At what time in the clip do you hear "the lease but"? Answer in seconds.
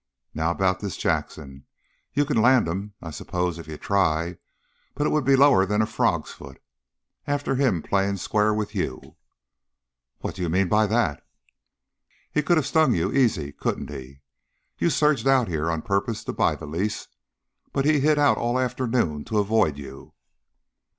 16.55-17.85